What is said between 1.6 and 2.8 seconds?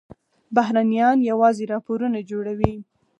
راپورونه جوړوي.